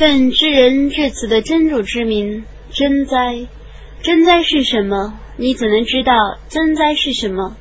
[0.00, 3.46] 奉知人至此的真主之名，真哉！
[4.00, 5.12] 真哉是什么？
[5.36, 6.14] 你怎能知道
[6.48, 7.54] 真哉是什么？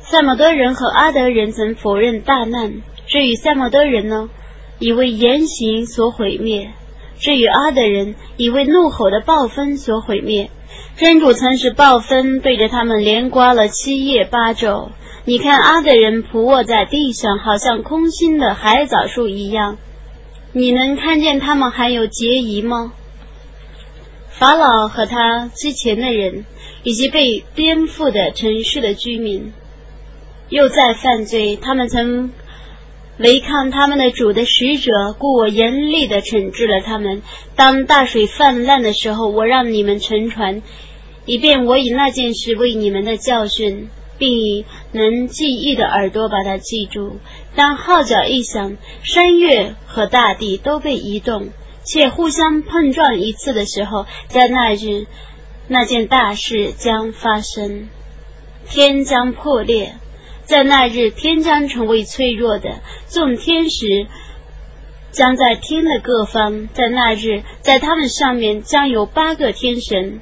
[0.00, 4.30] 赛摩德人和阿德人曾否认大难，至于赛摩德人呢，
[4.78, 6.68] 已为言行所毁灭；
[7.18, 10.48] 至于阿德人，已为怒吼的暴风所毁灭。
[10.96, 14.92] 真主曾使暴风对着他们连刮了七夜八昼。
[15.26, 19.76] 你看阿德人仆卧在地上，好像空心的海藻树一样。
[20.56, 22.92] 你能看见他们还有结疑吗？
[24.28, 26.46] 法老和他之前的人，
[26.84, 29.52] 以及被颠覆的城市的居民，
[30.50, 31.56] 又在犯罪。
[31.56, 32.30] 他们曾
[33.18, 37.22] 违抗他们的主的使者，故我严厉的惩治了他们。
[37.56, 40.62] 当大水泛滥的时候，我让你们沉船，
[41.26, 43.88] 以便我以那件事为你们的教训。
[44.16, 47.18] 并以能记忆的耳朵把它记住。
[47.56, 51.50] 当号角一响，山岳和大地都被移动，
[51.84, 55.06] 且互相碰撞一次的时候，在那日，
[55.68, 57.88] 那件大事将发生，
[58.68, 59.94] 天将破裂。
[60.44, 64.06] 在那日，天将成为脆弱的，众天使
[65.10, 66.68] 将在天的各方。
[66.74, 70.20] 在那日，在他们上面将有八个天神。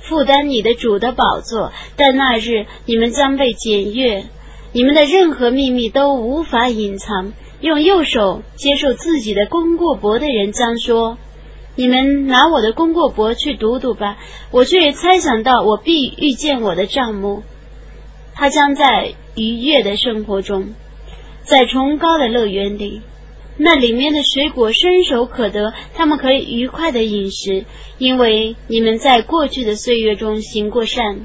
[0.00, 4.26] 负担你的主的宝座，但那日你们将被检阅，
[4.74, 7.32] 你们的任何秘密都无法隐藏。
[7.60, 11.16] 用右手接受自己的功过簿的人将说
[11.76, 14.18] ：“你们拿我的功过簿去读读吧。”
[14.50, 17.44] 我却猜想到我必遇见我的账目，
[18.34, 20.74] 他将在愉悦的生活中，
[21.42, 23.00] 在崇高的乐园里。
[23.56, 27.64] 那里面的水果伸手可得，他们可以愉快的饮食，
[27.98, 31.20] 因为你们在过去的岁月中行过善。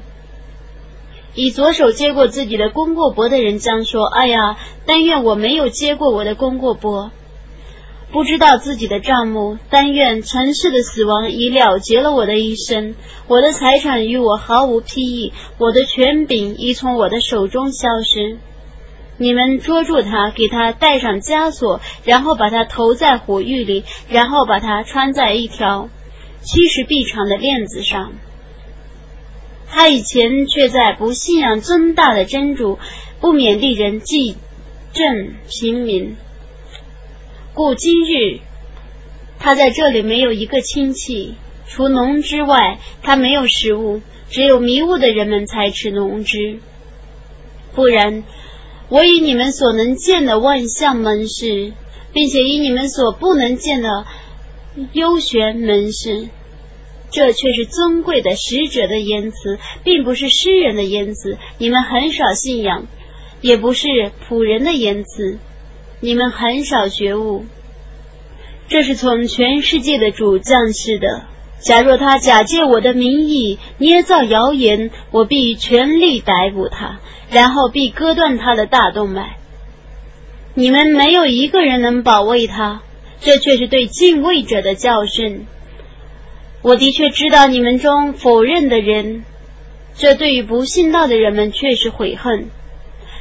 [1.34, 7.10] 以左手接过自己的功过簿的人将说：“哎呀，但愿我没有接过我的功过簿，
[8.10, 9.58] 不知道自己的账目。
[9.70, 12.94] 但愿尘世的死亡已了结了我的一生，
[13.28, 18.38] 我的财产与我毫无裨益，我的权柄已从我的手中消失。”
[19.22, 25.90] 你们捉住他，给他戴上枷锁，然后把他投在火狱里，然后把他穿在一条
[26.40, 28.12] 七十臂长的链子上。
[29.70, 32.78] 他以前却在不信仰尊大的真主，
[33.20, 34.36] 不免令人记
[34.92, 36.16] 正平民。
[37.54, 38.40] 故今日
[39.38, 41.34] 他在这里没有一个亲戚，
[41.66, 46.58] 除农之外，他没有食物，只有迷雾的人们才吃农之，
[47.74, 48.24] 不然。
[48.88, 51.72] 我以你们所能见的万象门市，
[52.12, 54.04] 并且以你们所不能见的
[54.92, 56.28] 幽玄门市，
[57.10, 61.38] 这却是尊贵的使者的言辞，并不是诗人的言辞。
[61.58, 62.86] 你们很少信仰，
[63.40, 63.88] 也不是
[64.28, 65.38] 仆人的言辞，
[66.00, 67.44] 你们很少觉悟。
[68.68, 71.24] 这是从全世界的主降世的。
[71.58, 77.00] 假若他假借我的名义捏造谣言，我必全力逮捕他。
[77.30, 79.36] 然后必割断他的大动脉。
[80.54, 82.82] 你们没有一个人能保卫他，
[83.20, 85.46] 这却是对敬畏者的教训。
[86.62, 89.24] 我的确知道你们中否认的人，
[89.94, 92.48] 这对于不信道的人们却是悔恨。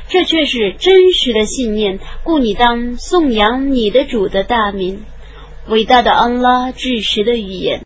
[0.09, 5.03] 这却是真实的信念，故你当颂扬你的主的大名，
[5.67, 7.78] 伟大的安拉至实的语言。